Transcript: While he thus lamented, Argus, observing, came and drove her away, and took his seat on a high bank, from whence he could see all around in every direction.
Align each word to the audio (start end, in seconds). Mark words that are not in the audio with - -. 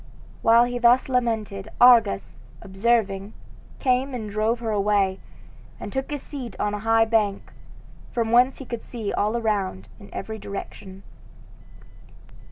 While 0.41 0.63
he 0.63 0.79
thus 0.79 1.09
lamented, 1.09 1.69
Argus, 1.79 2.39
observing, 2.63 3.35
came 3.77 4.15
and 4.15 4.31
drove 4.31 4.57
her 4.57 4.71
away, 4.71 5.19
and 5.79 5.93
took 5.93 6.09
his 6.09 6.23
seat 6.23 6.59
on 6.59 6.73
a 6.73 6.79
high 6.79 7.05
bank, 7.05 7.53
from 8.11 8.31
whence 8.31 8.57
he 8.57 8.65
could 8.65 8.81
see 8.81 9.13
all 9.13 9.37
around 9.37 9.89
in 9.99 10.09
every 10.11 10.39
direction. 10.39 11.03